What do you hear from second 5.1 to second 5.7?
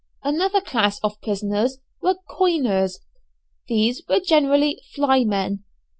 men."